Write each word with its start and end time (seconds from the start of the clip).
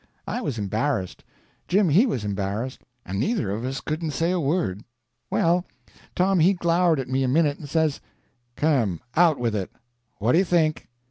I 0.25 0.41
was 0.41 0.57
embarrassed, 0.57 1.23
Jim 1.67 1.89
he 1.89 2.07
was 2.07 2.25
embarrassed, 2.25 2.81
and 3.05 3.19
neither 3.19 3.51
of 3.51 3.63
us 3.63 3.79
couldn't 3.81 4.09
say 4.13 4.31
a 4.31 4.39
word. 4.39 4.83
Well, 5.29 5.67
Tom 6.15 6.39
he 6.39 6.53
glowered 6.53 6.99
at 6.99 7.07
me 7.07 7.21
a 7.23 7.27
minute, 7.27 7.59
and 7.59 7.69
says: 7.69 8.01
"Come, 8.55 8.99
out 9.15 9.37
with 9.37 9.53
it. 9.55 9.71
What 10.17 10.31
do 10.31 10.39
you 10.39 10.43
think?" 10.43 10.87